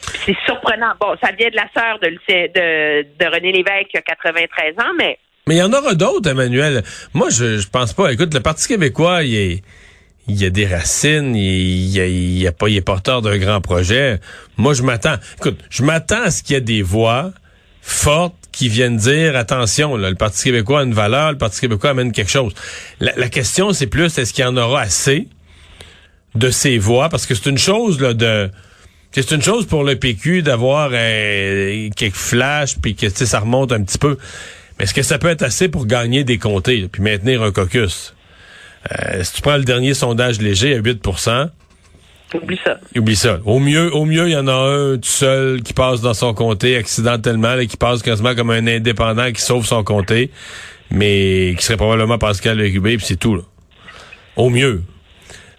C'est 0.00 0.36
surprenant. 0.44 0.94
Bon, 1.00 1.14
ça 1.22 1.30
vient 1.32 1.50
de 1.50 1.56
la 1.56 1.68
sœur 1.72 1.98
de, 2.00 2.08
de, 2.08 3.06
de 3.16 3.26
René 3.26 3.52
Lévesque 3.52 3.88
qui 3.90 3.96
a 3.98 4.02
93 4.02 4.74
ans, 4.78 4.92
mais... 4.98 5.18
Mais 5.46 5.54
il 5.54 5.58
y 5.58 5.62
en 5.62 5.72
aura 5.72 5.94
d'autres, 5.94 6.28
Emmanuel. 6.28 6.82
Moi, 7.14 7.28
je, 7.30 7.58
je 7.58 7.68
pense 7.70 7.94
pas. 7.94 8.12
Écoute, 8.12 8.34
le 8.34 8.40
Parti 8.40 8.68
québécois, 8.68 9.22
il 9.22 9.34
est 9.34 9.62
il 10.28 10.40
y 10.40 10.44
a 10.44 10.50
des 10.50 10.66
racines, 10.66 11.34
il 11.34 11.96
il 11.96 12.46
a 12.46 12.52
pas, 12.52 12.68
il 12.68 12.76
est 12.76 12.82
porteur 12.82 13.22
d'un 13.22 13.38
grand 13.38 13.60
projet. 13.60 14.20
Moi, 14.56 14.74
je 14.74 14.82
m'attends. 14.82 15.16
Écoute, 15.38 15.58
je 15.70 15.82
m'attends 15.82 16.22
à 16.22 16.30
ce 16.30 16.42
qu'il 16.42 16.54
y 16.54 16.56
ait 16.58 16.62
des 16.62 16.82
voix 16.82 17.32
fortes 17.80 18.34
qui 18.52 18.68
viennent 18.68 18.96
dire 18.96 19.36
attention, 19.36 19.96
là, 19.96 20.10
le 20.10 20.16
Parti 20.16 20.44
québécois 20.44 20.80
a 20.80 20.82
une 20.84 20.92
valeur, 20.92 21.32
le 21.32 21.38
Parti 21.38 21.60
québécois 21.60 21.90
amène 21.90 22.12
quelque 22.12 22.30
chose. 22.30 22.52
La, 23.00 23.28
question, 23.28 23.72
c'est 23.72 23.86
plus 23.86 24.18
est-ce 24.18 24.32
qu'il 24.32 24.44
y 24.44 24.46
en 24.46 24.56
aura 24.56 24.82
assez 24.82 25.28
de 26.34 26.50
ces 26.50 26.76
voix, 26.76 27.08
parce 27.08 27.24
que 27.24 27.34
c'est 27.34 27.48
une 27.48 27.58
chose 27.58 28.00
là 28.00 28.14
de 28.14 28.50
c'est 29.12 29.30
une 29.30 29.42
chose 29.42 29.66
pour 29.66 29.84
le 29.84 29.96
PQ 29.96 30.42
d'avoir 30.42 30.90
euh, 30.92 31.88
quelques 31.96 32.14
flashs 32.14 32.76
puis 32.76 32.94
que 32.94 33.08
ça 33.08 33.40
remonte 33.40 33.72
un 33.72 33.82
petit 33.82 33.96
peu. 33.96 34.18
Mais 34.78 34.84
est-ce 34.84 34.92
que 34.92 35.02
ça 35.02 35.18
peut 35.18 35.28
être 35.28 35.42
assez 35.42 35.68
pour 35.68 35.86
gagner 35.86 36.24
des 36.24 36.36
comtés 36.36 36.86
puis 36.92 37.02
maintenir 37.02 37.42
un 37.42 37.50
caucus? 37.50 38.14
Euh, 38.92 39.22
si 39.22 39.34
tu 39.34 39.42
prends 39.42 39.56
le 39.56 39.64
dernier 39.64 39.94
sondage 39.94 40.40
léger 40.40 40.74
à 40.74 40.80
8% 40.80 41.50
Oublie 42.34 42.60
ça. 42.62 42.78
Oublie 42.94 43.16
ça. 43.16 43.38
Au 43.46 43.58
mieux, 43.58 43.94
au 43.94 44.04
mieux, 44.04 44.28
il 44.28 44.32
y 44.32 44.36
en 44.36 44.48
a 44.48 44.52
un 44.52 44.96
tout 44.98 45.08
seul 45.08 45.62
qui 45.62 45.72
passe 45.72 46.02
dans 46.02 46.12
son 46.12 46.34
comté 46.34 46.76
accidentellement, 46.76 47.56
et 47.58 47.66
qui 47.66 47.78
passe 47.78 48.02
quasiment 48.02 48.34
comme 48.34 48.50
un 48.50 48.66
indépendant 48.66 49.32
qui 49.32 49.40
sauve 49.40 49.64
son 49.64 49.82
comté, 49.82 50.30
mais 50.90 51.54
qui 51.56 51.64
serait 51.64 51.78
probablement 51.78 52.18
Pascal 52.18 52.58
Lécubé, 52.58 52.98
puis 52.98 53.06
c'est 53.06 53.16
tout. 53.16 53.36
Là. 53.36 53.42
Au 54.36 54.50
mieux. 54.50 54.82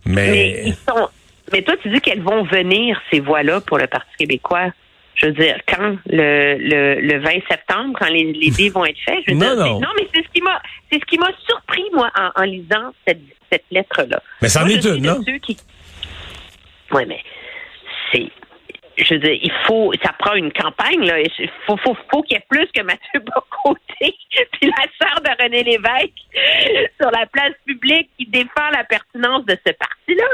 Mais... 0.05 0.31
mais, 0.31 0.63
ils 0.67 0.75
sont... 0.87 1.09
mais 1.51 1.63
toi, 1.63 1.73
tu 1.81 1.89
dis 1.89 2.01
qu'elles 2.01 2.21
vont 2.21 2.43
venir, 2.43 3.01
ces 3.11 3.19
voix-là, 3.19 3.61
pour 3.61 3.79
le 3.79 3.87
Parti 3.87 4.11
québécois 4.19 4.71
je 5.19 5.25
veux 5.25 5.33
dire, 5.33 5.57
quand? 5.67 5.97
Le, 6.07 6.55
le, 6.57 7.01
le 7.01 7.19
20 7.19 7.29
septembre, 7.49 7.97
quand 7.99 8.07
les, 8.07 8.31
les 8.31 8.51
dés 8.51 8.69
vont 8.69 8.85
être 8.85 8.99
faits, 9.05 9.19
je 9.27 9.33
veux 9.33 9.37
non, 9.37 9.53
dire, 9.53 9.65
non. 9.65 9.79
non, 9.81 9.87
mais 9.97 10.07
c'est 10.13 10.23
ce 10.23 10.29
qui 10.33 10.41
m'a, 10.41 10.61
c'est 10.91 10.99
ce 10.99 11.05
qui 11.05 11.17
m'a 11.17 11.31
surpris 11.47 11.85
moi 11.93 12.11
en, 12.15 12.41
en 12.41 12.43
lisant 12.43 12.93
cette, 13.07 13.21
cette 13.51 13.65
lettre-là. 13.71 14.21
Mais 14.41 14.49
c'en 14.49 14.67
est 14.67 14.83
une, 14.83 15.05
non 15.05 15.21
qui... 15.41 15.57
Oui, 16.91 17.05
mais 17.05 17.21
c'est, 18.11 18.29
je 18.97 19.13
veux 19.13 19.19
dire, 19.19 19.37
il 19.41 19.51
faut, 19.65 19.91
ça 20.03 20.13
prend 20.17 20.33
une 20.33 20.51
campagne 20.51 21.05
là. 21.05 21.19
Il 21.19 21.49
faut, 21.65 21.77
faut, 21.77 21.95
faut 22.11 22.23
qu'il 22.23 22.37
y 22.37 22.39
ait 22.39 22.45
plus 22.49 22.67
que 22.73 22.81
Mathieu 22.81 23.19
Bocoté 23.19 24.15
puis 24.53 24.71
la 24.71 24.85
sœur 24.99 25.21
de 25.21 25.43
René 25.43 25.63
Lévesque 25.63 26.91
sur 26.99 27.11
la 27.11 27.25
place 27.27 27.53
publique 27.65 28.09
qui 28.17 28.25
défend 28.25 28.69
la 28.73 28.83
pertinence 28.83 29.45
de 29.45 29.57
ce 29.65 29.73
parti-là. 29.73 30.27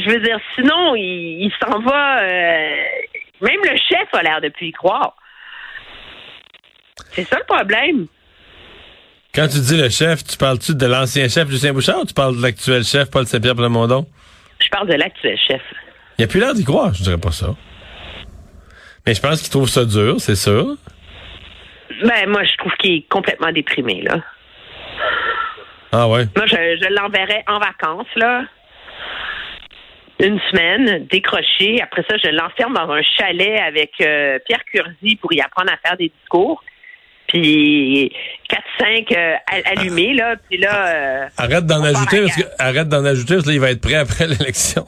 Je 0.00 0.08
veux 0.08 0.20
dire, 0.20 0.38
sinon, 0.54 0.94
il, 0.94 1.44
il 1.44 1.52
s'en 1.62 1.80
va. 1.80 2.22
Euh, 2.22 2.84
même 3.40 3.60
le 3.62 3.76
chef 3.76 4.08
a 4.12 4.22
l'air 4.22 4.40
de 4.40 4.48
plus 4.48 4.68
y 4.68 4.72
croire. 4.72 5.16
C'est 7.10 7.24
ça 7.24 7.38
le 7.38 7.44
problème. 7.44 8.06
Quand 9.34 9.48
tu 9.48 9.60
dis 9.60 9.80
le 9.80 9.88
chef, 9.88 10.24
tu 10.24 10.36
parles-tu 10.36 10.74
de 10.74 10.86
l'ancien 10.86 11.26
chef 11.26 11.48
Lucien 11.48 11.72
Bouchard 11.72 12.00
ou 12.00 12.04
tu 12.04 12.12
parles 12.12 12.36
de 12.36 12.42
l'actuel 12.42 12.84
chef 12.84 13.10
Paul 13.10 13.26
Saint-Pierre 13.26 13.54
Plamondon? 13.54 14.06
Je 14.62 14.68
parle 14.68 14.88
de 14.88 14.94
l'actuel 14.94 15.38
chef. 15.38 15.62
Il 16.18 16.24
a 16.24 16.28
plus 16.28 16.38
l'air 16.38 16.52
d'y 16.52 16.64
croire, 16.64 16.92
je 16.92 17.02
dirais 17.02 17.18
pas 17.18 17.32
ça. 17.32 17.54
Mais 19.06 19.14
je 19.14 19.20
pense 19.22 19.40
qu'il 19.40 19.50
trouve 19.50 19.68
ça 19.68 19.86
dur, 19.86 20.16
c'est 20.20 20.36
sûr. 20.36 20.76
Ben, 22.02 22.28
moi, 22.28 22.44
je 22.44 22.56
trouve 22.58 22.72
qu'il 22.78 22.98
est 22.98 23.08
complètement 23.08 23.50
déprimé, 23.52 24.02
là. 24.02 24.20
Ah 25.92 26.08
ouais? 26.08 26.26
Moi, 26.36 26.46
je, 26.46 26.56
je 26.56 26.94
l'enverrais 26.94 27.42
en 27.48 27.58
vacances, 27.58 28.14
là 28.16 28.44
une 30.20 30.38
semaine, 30.50 31.06
décroché. 31.06 31.80
Après 31.82 32.04
ça, 32.08 32.16
je 32.16 32.30
l'enferme 32.30 32.74
dans 32.74 32.90
un 32.90 33.02
chalet 33.02 33.58
avec 33.60 33.90
euh, 34.00 34.38
Pierre 34.46 34.64
Curzi 34.64 35.16
pour 35.16 35.32
y 35.32 35.40
apprendre 35.40 35.72
à 35.72 35.76
faire 35.84 35.96
des 35.96 36.12
discours. 36.20 36.62
Puis 37.26 38.12
4-5 38.80 39.16
euh, 39.16 39.36
allumés, 39.76 40.14
là. 40.14 40.36
Puis 40.48 40.58
là. 40.58 40.86
Euh, 40.86 41.26
arrête 41.36 41.66
d'en 41.66 41.82
ajouter, 41.82 42.22
parce 42.22 42.36
que, 42.36 42.42
arrête 42.58 42.88
d'en 42.88 43.04
ajouter, 43.04 43.34
parce 43.34 43.44
que 43.44 43.50
là, 43.50 43.54
il 43.54 43.60
va 43.60 43.70
être 43.70 43.80
prêt 43.80 43.94
après 43.94 44.26
l'élection. 44.28 44.86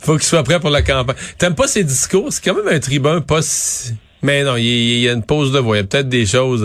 Faut 0.00 0.14
qu'il 0.14 0.24
soit 0.24 0.42
prêt 0.42 0.60
pour 0.60 0.70
la 0.70 0.82
campagne. 0.82 1.16
T'aimes 1.38 1.54
pas 1.54 1.66
ses 1.66 1.84
discours? 1.84 2.32
C'est 2.32 2.44
quand 2.44 2.54
même 2.54 2.68
un 2.68 2.80
tribun 2.80 3.20
pas 3.20 3.42
si... 3.42 3.94
Mais 4.22 4.42
non, 4.42 4.56
il, 4.56 4.64
il 4.64 5.00
y 5.00 5.08
a 5.08 5.12
une 5.12 5.24
pause 5.24 5.52
de 5.52 5.58
voix. 5.58 5.76
Il 5.76 5.80
y 5.80 5.82
a 5.82 5.86
peut-être 5.86 6.08
des 6.08 6.26
choses. 6.26 6.64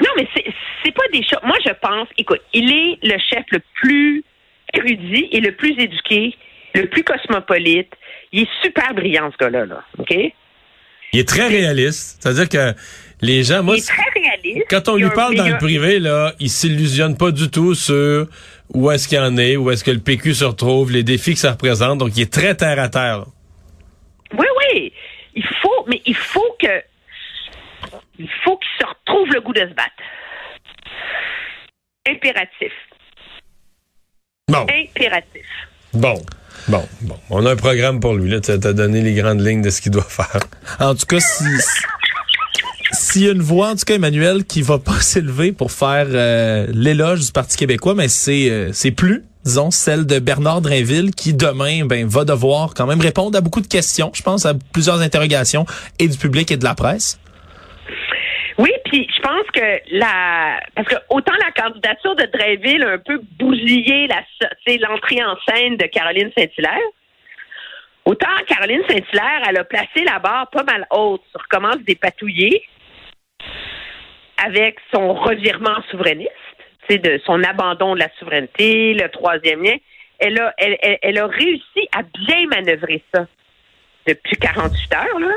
Non, 0.00 0.10
mais 0.16 0.26
c'est 0.34 0.92
pas 0.92 1.06
des 1.12 1.22
choses. 1.22 1.40
Moi, 1.44 1.56
je 1.64 1.72
pense, 1.80 2.08
écoute, 2.18 2.40
il 2.52 2.70
est 2.70 2.98
le 3.02 3.18
chef 3.18 3.44
le 3.50 3.60
plus 3.74 4.24
érudit 4.72 5.28
et 5.32 5.40
le 5.40 5.52
plus 5.52 5.72
éduqué, 5.78 6.34
le 6.74 6.86
plus 6.86 7.04
cosmopolite. 7.04 7.92
Il 8.32 8.42
est 8.42 8.48
super 8.62 8.94
brillant, 8.94 9.30
ce 9.32 9.44
gars-là, 9.44 9.66
là. 9.66 9.82
OK? 9.98 10.14
Il 11.14 11.20
est 11.20 11.28
très 11.28 11.46
réaliste. 11.46 12.18
C'est-à-dire 12.20 12.48
que 12.48 12.74
les 13.20 13.44
gens, 13.44 13.62
moi, 13.62 13.76
il 13.76 13.78
est 13.78 13.86
très 13.86 14.20
réaliste. 14.20 14.66
quand 14.68 14.88
on 14.88 14.96
lui 14.96 15.10
parle 15.10 15.36
dans 15.36 15.46
le 15.46 15.58
privé, 15.58 16.00
là, 16.00 16.34
il 16.40 16.50
s'illusionne 16.50 17.16
pas 17.16 17.30
du 17.30 17.48
tout 17.50 17.76
sur 17.76 18.26
où 18.72 18.90
est-ce 18.90 19.06
qu'il 19.06 19.20
en 19.20 19.36
est, 19.36 19.56
où 19.56 19.70
est-ce 19.70 19.84
que 19.84 19.92
le 19.92 20.00
PQ 20.00 20.34
se 20.34 20.44
retrouve, 20.44 20.90
les 20.90 21.04
défis 21.04 21.34
que 21.34 21.38
ça 21.38 21.52
représente. 21.52 21.98
Donc, 21.98 22.16
il 22.16 22.22
est 22.22 22.32
très 22.32 22.56
terre 22.56 22.80
à 22.80 22.88
terre. 22.88 23.18
là. 23.18 23.26
Oui, 24.36 24.46
oui. 24.58 24.92
Il 25.36 25.44
faut, 25.62 25.84
mais 25.86 26.02
il 26.04 26.16
faut 26.16 26.56
que, 26.60 26.82
il 28.18 28.28
faut 28.42 28.56
qu'il 28.56 28.68
se 28.80 28.86
retrouve 28.86 29.32
le 29.32 29.40
goût 29.40 29.52
de 29.52 29.60
se 29.60 29.74
battre. 29.74 30.02
Impératif. 32.08 32.72
Bon, 34.48 34.66
Impératif. 34.68 35.46
Bon, 35.94 36.22
bon, 36.68 36.82
bon. 37.02 37.16
On 37.30 37.46
a 37.46 37.52
un 37.52 37.56
programme 37.56 38.00
pour 38.00 38.14
lui. 38.14 38.40
Tu 38.40 38.50
as 38.50 38.58
donné 38.58 39.02
les 39.02 39.14
grandes 39.14 39.40
lignes 39.40 39.62
de 39.62 39.70
ce 39.70 39.80
qu'il 39.80 39.92
doit 39.92 40.02
faire. 40.02 40.40
En 40.80 40.94
tout 40.94 41.06
cas, 41.06 41.20
si 41.20 41.44
s'il 42.94 43.22
y 43.22 43.28
a 43.28 43.32
une 43.32 43.42
voix, 43.42 43.70
en 43.70 43.76
tout 43.76 43.84
cas, 43.84 43.94
Emmanuel, 43.94 44.44
qui 44.44 44.62
va 44.62 44.78
pas 44.78 44.98
s'élever 45.00 45.52
pour 45.52 45.72
faire 45.72 46.06
euh, 46.10 46.66
l'éloge 46.72 47.26
du 47.26 47.32
Parti 47.32 47.56
québécois, 47.56 47.94
mais 47.94 48.08
c'est 48.08 48.50
euh, 48.50 48.70
c'est 48.72 48.90
plus, 48.90 49.24
disons, 49.44 49.70
celle 49.70 50.06
de 50.06 50.18
Bernard 50.18 50.60
Drinville, 50.60 51.10
qui 51.14 51.34
demain 51.34 51.84
ben, 51.86 52.06
va 52.06 52.24
devoir 52.24 52.74
quand 52.74 52.86
même 52.86 53.00
répondre 53.00 53.36
à 53.36 53.40
beaucoup 53.40 53.60
de 53.60 53.66
questions, 53.66 54.10
je 54.14 54.22
pense, 54.22 54.46
à 54.46 54.54
plusieurs 54.72 55.00
interrogations, 55.00 55.66
et 55.98 56.08
du 56.08 56.16
public 56.16 56.50
et 56.50 56.56
de 56.56 56.64
la 56.64 56.74
presse. 56.74 57.18
Oui, 58.58 58.70
puis 58.84 59.08
je 59.14 59.20
pense 59.20 59.46
que 59.52 59.80
la 59.90 60.60
parce 60.76 60.86
que 60.88 60.94
autant 61.10 61.34
la 61.44 61.50
candidature 61.50 62.14
de 62.14 62.24
Drainville 62.26 62.84
a 62.84 62.90
un 62.92 62.98
peu 62.98 63.20
bousillé 63.38 64.06
la 64.06 64.22
l'entrée 64.88 65.22
en 65.24 65.36
scène 65.48 65.76
de 65.76 65.86
Caroline 65.86 66.30
Saint-Hilaire, 66.36 66.78
autant 68.04 68.28
Caroline 68.46 68.82
Saint-Hilaire, 68.88 69.42
elle 69.48 69.58
a 69.58 69.64
placé 69.64 70.04
la 70.04 70.20
barre 70.20 70.48
pas 70.50 70.62
mal 70.62 70.86
haute 70.90 71.22
sur 71.32 71.46
comment 71.48 71.72
se 71.72 71.78
dépatouiller 71.78 72.62
avec 74.44 74.76
son 74.92 75.14
revirement 75.14 75.82
souverainiste, 75.90 76.30
de 76.90 77.20
son 77.24 77.42
abandon 77.42 77.94
de 77.94 78.00
la 78.00 78.08
souveraineté, 78.18 78.94
le 78.94 79.08
troisième 79.08 79.62
lien. 79.62 79.76
Elle 80.18 80.38
a, 80.40 80.54
elle, 80.58 80.76
elle- 80.80 80.98
elle 81.02 81.18
a 81.18 81.26
réussi 81.26 81.88
à 81.96 82.02
bien 82.02 82.46
manœuvrer 82.48 83.02
ça 83.12 83.26
depuis 84.06 84.36
48 84.36 84.94
heures, 84.94 85.18
là. 85.18 85.34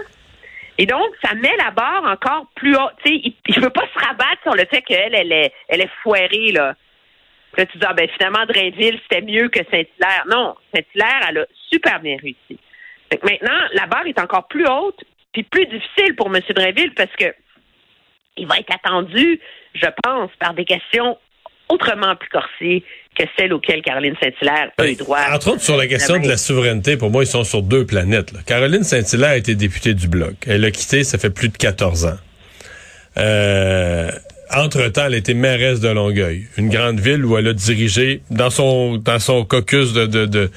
Et 0.78 0.86
donc, 0.86 1.08
ça 1.24 1.34
met 1.34 1.56
la 1.58 1.72
barre 1.72 2.04
encore 2.04 2.48
plus 2.56 2.76
haut. 2.76 2.90
Tu 3.04 3.12
sais, 3.12 3.22
il 3.48 3.56
ne 3.56 3.62
peut 3.62 3.72
pas 3.72 3.88
se 3.94 4.06
rabattre 4.06 4.42
sur 4.44 4.54
le 4.54 4.66
fait 4.66 4.82
qu'elle, 4.84 5.16
elle 5.16 5.32
est, 5.32 5.54
elle 5.68 5.82
est 5.82 5.92
foirée, 6.04 6.52
là, 6.52 6.76
tu 7.66 7.78
dis, 7.78 7.86
ah, 7.88 7.94
ben, 7.94 8.08
finalement, 8.10 8.46
Drainville, 8.46 9.00
c'était 9.04 9.22
mieux 9.22 9.50
que 9.50 9.60
Saint-Hilaire. 9.72 10.26
Non, 10.30 10.56
Saint-Hilaire, 10.74 11.26
elle 11.30 11.38
a 11.40 11.46
super 11.70 12.00
bien 12.00 12.18
réussi. 12.22 12.60
Fait 13.10 13.18
que 13.18 13.26
maintenant, 13.26 13.60
la 13.74 13.88
barre 13.88 14.06
est 14.06 14.20
encore 14.20 14.48
plus 14.48 14.68
haute, 14.68 15.04
puis 15.34 15.44
plus 15.44 15.66
difficile 15.66 16.16
pour 16.16 16.28
M. 16.28 16.42
Drainville 16.50 16.94
parce 16.94 17.16
que 17.18 17.34
il 18.40 18.46
va 18.46 18.60
être 18.60 18.74
attendu, 18.74 19.40
je 19.74 19.88
pense, 20.04 20.30
par 20.40 20.54
des 20.54 20.66
questions 20.66 21.18
autrement 21.70 22.16
plus 22.16 22.30
corsées 22.30 22.84
que 23.18 23.24
celles 23.38 23.52
auxquelles 23.54 23.82
Caroline 23.82 24.16
Saint-Hilaire 24.22 24.72
a 24.78 24.88
eu 24.88 24.96
droit. 24.96 25.20
Entre 25.34 25.50
autres, 25.50 25.62
sur 25.62 25.76
la 25.76 25.88
question 25.88 26.20
de 26.20 26.28
la 26.28 26.38
souveraineté, 26.38 26.98
pour 26.98 27.10
moi, 27.10 27.24
ils 27.24 27.28
sont 27.28 27.44
sur 27.44 27.62
deux 27.62 27.86
planètes. 27.86 28.32
là. 28.32 28.40
Caroline 28.46 28.84
Saint-Hilaire 28.84 29.30
a 29.32 29.38
été 29.38 29.56
députée 29.56 29.94
du 29.94 30.08
Bloc. 30.08 30.36
Elle 30.46 30.64
a 30.66 30.72
quitté, 30.72 31.04
ça 31.04 31.18
fait 31.18 31.32
plus 31.32 31.50
de 31.50 31.58
14 31.58 32.06
ans. 32.06 32.18
Euh, 33.18 34.12
entre-temps, 34.56 35.06
elle 35.08 35.16
a 35.16 35.18
été 35.18 35.34
mairesse 35.34 35.80
de 35.80 35.90
Longueuil, 35.90 36.48
une 36.58 36.70
grande 36.70 37.00
ville 37.00 37.26
où 37.26 37.38
elle 37.38 37.48
a 37.48 37.54
dirigé 37.54 38.22
dans 38.30 38.50
son 38.50 38.98
dans 38.98 39.20
son 39.20 39.44
caucus 39.44 39.94
de, 39.94 40.06
de, 40.06 40.26
de, 40.26 40.52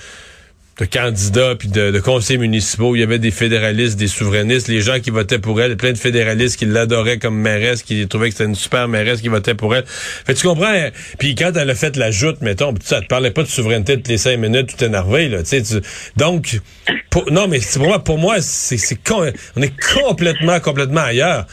de 0.79 0.85
candidats 0.87 1.55
puis 1.57 1.69
de, 1.69 1.91
de 1.91 2.01
conseillers 2.01 2.39
municipaux. 2.39 2.97
Il 2.97 3.01
y 3.01 3.03
avait 3.03 3.19
des 3.19 3.31
fédéralistes, 3.31 3.99
des 3.99 4.07
souverainistes, 4.09 4.69
les 4.69 4.81
gens 4.81 4.99
qui 4.99 5.11
votaient 5.11 5.39
pour 5.39 5.61
elle, 5.61 5.77
plein 5.77 5.93
de 5.93 5.99
fédéralistes 5.99 6.59
qui 6.59 6.65
l'adoraient 6.65 7.19
comme 7.19 7.37
mairesse, 7.37 7.83
qui 7.83 8.07
trouvaient 8.09 8.29
que 8.31 8.35
c'était 8.35 8.49
une 8.49 8.55
super 8.55 8.89
mairesse 8.89 9.21
qui 9.21 9.29
votait 9.29 9.55
pour 9.55 9.75
elle. 9.75 9.85
Fait 9.87 10.33
tu 10.35 10.47
comprends? 10.47 10.73
hein? 10.73 10.89
Puis 11.19 11.35
quand 11.35 11.53
elle 11.55 11.69
a 11.69 11.75
fait 11.75 11.97
la 11.97 12.11
joute, 12.11 12.41
mettons, 12.41 12.73
pis 12.73 12.87
ça 12.87 13.03
te 13.03 13.07
parlait 13.07 13.31
pas 13.31 13.43
de 13.43 13.49
souveraineté 13.49 13.97
toutes 13.97 14.09
les 14.09 14.17
cinq 14.19 14.39
minutes, 14.39 14.75
tout 14.77 14.83
énervé, 14.85 15.29
là. 15.29 15.43
Tu 15.43 15.63
sais, 15.63 15.81
donc, 16.17 16.61
pour- 17.11 17.31
non, 17.31 17.47
mais 17.47 17.59
pour 17.75 17.87
moi, 17.87 18.03
pour 18.03 18.17
moi, 18.19 18.37
c'est, 18.41 18.79
c'est 18.79 18.97
con- 18.97 19.31
on 19.57 19.63
est 19.63 19.75
complètement, 19.95 20.61
complètement 20.61 21.03
ailleurs. 21.03 21.47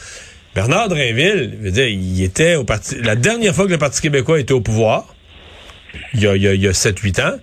Bernard 0.54 0.88
Drainville, 0.88 1.70
dire, 1.70 1.86
il 1.86 2.22
était 2.22 2.54
au 2.54 2.64
parti. 2.64 2.96
La 3.02 3.14
dernière 3.14 3.54
fois 3.54 3.66
que 3.66 3.72
le 3.72 3.78
Parti 3.78 4.00
québécois 4.00 4.40
était 4.40 4.54
au 4.54 4.60
pouvoir, 4.62 5.14
il 6.14 6.22
y 6.22 6.26
a, 6.26 6.34
il 6.34 6.42
y 6.42 6.48
a, 6.48 6.54
il 6.54 6.62
y 6.62 6.66
a 6.66 6.72
7-8 6.72 7.20
ans, 7.22 7.38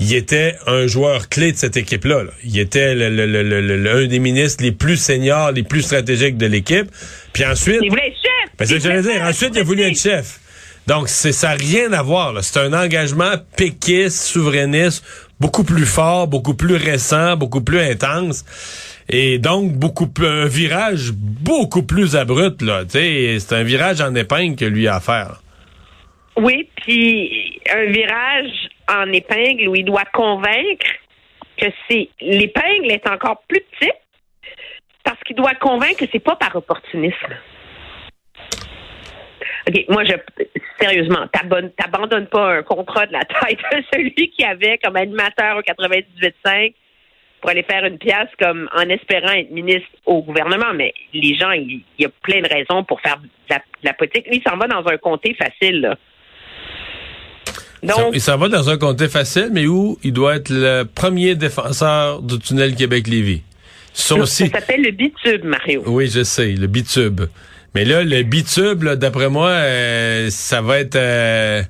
il 0.00 0.14
était 0.14 0.54
un 0.66 0.86
joueur 0.86 1.28
clé 1.28 1.52
de 1.52 1.56
cette 1.56 1.76
équipe-là. 1.76 2.22
là. 2.24 2.30
Il 2.44 2.58
était 2.58 2.94
le, 2.94 3.10
le- 3.10 3.26
le- 3.26 3.42
le- 3.42 3.76
le- 3.76 3.90
un 4.04 4.06
des 4.06 4.18
ministres 4.18 4.62
les 4.62 4.72
plus 4.72 4.96
seniors, 4.96 5.52
les 5.52 5.62
plus 5.64 5.82
stratégiques 5.82 6.36
de 6.36 6.46
l'équipe. 6.46 6.88
Puis 7.32 7.44
ensuite, 7.44 7.80
Il 7.82 7.90
voulait 7.90 8.08
être 8.08 8.16
chef. 8.16 8.52
ben, 8.58 8.64
c'est 8.66 8.66
ce 8.66 8.74
que 8.74 8.80
j'allais 8.88 9.02
dire. 9.02 9.22
Ensuite, 9.22 9.50
il 9.54 9.60
a 9.60 9.64
voulu 9.64 9.82
être 9.82 9.98
chef. 9.98 10.40
Donc, 10.86 11.08
c'est 11.08 11.32
ça 11.32 11.48
n'a 11.48 11.54
rien 11.54 11.92
à 11.92 12.02
voir. 12.02 12.32
là. 12.32 12.42
C'est 12.42 12.60
un 12.60 12.72
engagement 12.72 13.32
péquiste, 13.56 14.22
souverainiste, 14.22 15.04
beaucoup 15.40 15.64
plus 15.64 15.84
fort, 15.84 16.28
beaucoup 16.28 16.54
plus 16.54 16.76
récent, 16.76 17.36
beaucoup 17.36 17.60
plus 17.60 17.80
intense. 17.80 18.44
Et 19.10 19.38
donc, 19.38 19.72
beaucoup 19.72 20.06
plus, 20.06 20.26
un 20.26 20.46
virage 20.46 21.12
beaucoup 21.12 21.82
plus 21.82 22.14
abrupt, 22.16 22.62
là. 22.62 22.84
C'est 22.88 23.38
un 23.52 23.62
virage 23.62 24.00
en 24.00 24.14
épingle 24.14 24.56
que 24.56 24.64
lui 24.64 24.86
a 24.86 24.96
à 24.96 25.00
faire. 25.00 25.28
là. 25.28 25.38
Oui, 26.36 26.68
puis 26.82 27.58
un 27.74 27.90
virage 27.90 28.50
en 28.88 29.12
épingle 29.12 29.68
où 29.68 29.74
il 29.74 29.84
doit 29.84 30.04
convaincre 30.12 30.86
que 31.56 31.66
c'est 31.88 32.08
l'épingle 32.20 32.90
est 32.90 33.08
encore 33.08 33.42
plus 33.48 33.60
petite 33.60 33.94
parce 35.04 35.18
qu'il 35.24 35.36
doit 35.36 35.54
convaincre 35.54 35.98
que 35.98 36.06
c'est 36.10 36.22
pas 36.22 36.36
par 36.36 36.54
opportunisme. 36.54 37.34
OK, 39.68 39.84
moi 39.88 40.04
je 40.04 40.14
sérieusement, 40.80 41.26
t'abandonnes 41.28 42.26
pas 42.26 42.58
un 42.58 42.62
contrat 42.62 43.06
de 43.06 43.12
la 43.12 43.24
taille 43.24 43.56
de 43.56 43.82
celui 43.92 44.30
qui 44.30 44.44
avait 44.44 44.78
comme 44.78 44.96
animateur 44.96 45.56
au 45.56 45.60
98.5 45.60 46.74
pour 47.40 47.50
aller 47.50 47.62
faire 47.62 47.84
une 47.84 47.98
pièce 47.98 48.28
comme 48.40 48.68
en 48.74 48.88
espérant 48.88 49.32
être 49.32 49.50
ministre 49.50 49.88
au 50.06 50.22
gouvernement. 50.22 50.72
Mais 50.74 50.92
les 51.12 51.34
gens, 51.36 51.52
il 51.52 51.82
il 51.98 52.02
y, 52.02 52.04
a 52.04 52.10
plein 52.22 52.40
de 52.40 52.48
raisons 52.48 52.84
pour 52.84 53.00
faire 53.00 53.18
de 53.18 53.28
la, 53.50 53.58
de 53.58 53.62
la 53.84 53.92
politique. 53.92 54.26
Lui, 54.26 54.38
il 54.38 54.42
s'en 54.48 54.56
va 54.56 54.66
dans 54.66 54.86
un 54.86 54.96
comté 54.96 55.34
facile, 55.34 55.80
là. 55.80 55.96
Donc, 57.82 58.10
Il 58.14 58.20
s'en 58.20 58.36
va 58.36 58.48
dans 58.48 58.68
un 58.70 58.76
comté 58.76 59.08
facile, 59.08 59.50
mais 59.52 59.66
où 59.66 59.98
il 60.02 60.12
doit 60.12 60.36
être 60.36 60.50
le 60.50 60.82
premier 60.84 61.34
défenseur 61.36 62.22
du 62.22 62.38
tunnel 62.38 62.74
Québec-Lévis. 62.74 63.42
Ça 63.94 64.14
ça 64.26 64.46
s'appelle 64.60 64.82
le 64.82 64.90
bitube, 64.92 65.44
Mario. 65.44 65.82
Oui, 65.86 66.08
je 66.12 66.22
sais, 66.24 66.52
le 66.52 66.66
bitube. 66.66 67.22
Mais 67.74 67.84
là, 67.84 68.02
le 68.04 68.22
bitube, 68.22 68.84
d'après 68.84 69.28
moi, 69.28 69.48
euh, 69.50 70.28
ça 70.30 70.60
va 70.60 70.78
être... 70.78 70.96
Euh, 70.96 71.62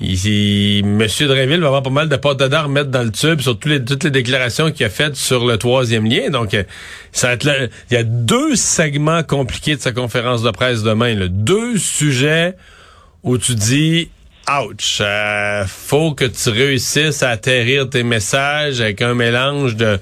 il- 0.00 0.26
il- 0.26 0.84
Monsieur 0.84 1.26
Drainville 1.26 1.60
va 1.60 1.66
avoir 1.68 1.82
pas 1.82 1.90
mal 1.90 2.08
de 2.08 2.16
porte 2.16 2.38
d'art 2.42 2.66
à 2.66 2.68
mettre 2.68 2.90
dans 2.90 3.02
le 3.02 3.10
tube 3.10 3.40
sur 3.40 3.58
tous 3.58 3.68
les- 3.68 3.84
toutes 3.84 4.04
les 4.04 4.10
déclarations 4.10 4.70
qu'il 4.70 4.84
a 4.86 4.90
faites 4.90 5.16
sur 5.16 5.46
le 5.46 5.56
troisième 5.58 6.04
lien. 6.08 6.28
Donc, 6.30 6.54
euh, 6.54 6.64
ça 7.12 7.28
va 7.28 7.32
être 7.34 7.44
là- 7.44 7.66
il 7.90 7.94
y 7.94 7.96
a 7.96 8.02
deux 8.04 8.54
segments 8.56 9.22
compliqués 9.22 9.76
de 9.76 9.80
sa 9.80 9.92
conférence 9.92 10.42
de 10.42 10.50
presse 10.50 10.82
demain. 10.82 11.14
là. 11.14 11.28
Deux 11.28 11.76
sujets 11.78 12.54
où 13.22 13.38
tu 13.38 13.54
dis... 13.54 14.10
Ouch, 14.48 15.00
euh, 15.00 15.64
faut 15.66 16.14
que 16.14 16.24
tu 16.24 16.50
réussisses 16.50 17.22
à 17.22 17.30
atterrir 17.30 17.90
tes 17.90 18.04
messages 18.04 18.80
avec 18.80 19.02
un 19.02 19.14
mélange 19.14 19.76
de 19.76 19.98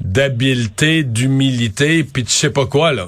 d'habileté, 0.00 1.04
d'humilité, 1.04 2.04
puis 2.04 2.24
je 2.24 2.30
sais 2.30 2.52
pas 2.52 2.66
quoi 2.66 2.92
là. 2.92 3.06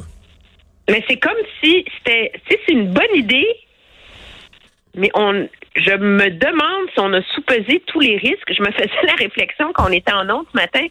Mais 0.88 1.04
c'est 1.08 1.18
comme 1.18 1.36
si 1.62 1.84
c'était, 1.98 2.32
tu 2.32 2.54
sais, 2.54 2.60
c'est 2.66 2.72
une 2.72 2.92
bonne 2.92 3.14
idée, 3.14 3.46
mais 4.94 5.10
on, 5.14 5.46
je 5.76 5.96
me 5.96 6.30
demande 6.30 6.88
si 6.92 7.00
on 7.00 7.12
a 7.12 7.22
sous-pesé 7.34 7.82
tous 7.86 8.00
les 8.00 8.16
risques. 8.16 8.52
Je 8.56 8.62
me 8.62 8.70
faisais 8.72 8.90
la 9.06 9.14
réflexion 9.14 9.72
quand 9.74 9.88
on 9.88 9.92
était 9.92 10.12
en 10.12 10.28
ondes 10.30 10.46
ce 10.52 10.56
matin. 10.56 10.86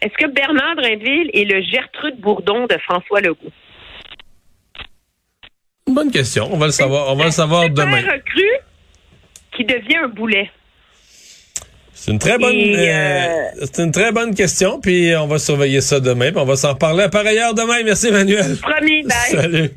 Est-ce 0.00 0.14
que 0.14 0.30
Bernard 0.30 0.76
Drinville 0.76 1.30
est 1.32 1.44
le 1.44 1.62
Gertrude 1.62 2.18
Bourdon 2.20 2.66
de 2.66 2.76
François 2.84 3.20
Legault? 3.20 3.52
Bonne 5.86 6.10
question. 6.10 6.48
On 6.52 6.56
va 6.56 6.66
le 6.66 6.72
savoir. 6.72 7.12
On 7.12 7.16
va 7.16 7.26
le 7.26 7.30
savoir 7.30 7.68
demain. 7.68 8.00
recrue 8.00 8.58
qui 9.56 9.64
devient 9.64 9.96
un 10.04 10.08
boulet. 10.08 10.50
C'est 11.94 12.10
une 12.10 12.18
très 12.18 12.36
bonne. 12.36 12.54
Euh, 12.54 12.86
euh, 12.86 13.50
c'est 13.62 13.82
une 13.82 13.92
très 13.92 14.12
bonne 14.12 14.34
question. 14.34 14.80
Puis 14.80 15.14
on 15.16 15.26
va 15.26 15.38
surveiller 15.38 15.80
ça 15.80 16.00
demain. 16.00 16.32
Puis 16.32 16.40
on 16.40 16.44
va 16.44 16.56
s'en 16.56 16.70
reparler 16.70 17.08
par 17.10 17.24
ailleurs 17.24 17.54
demain. 17.54 17.82
Merci 17.84 18.08
Emmanuel. 18.08 18.56
Promis, 18.60 19.02
bye. 19.04 19.12
Salut. 19.30 19.70